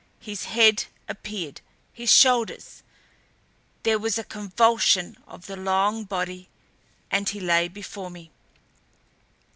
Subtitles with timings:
[0.19, 1.61] His head appeared,
[1.93, 2.81] his shoulders;
[3.83, 6.49] there was a convulsion of the long body
[7.11, 8.31] and he lay before me.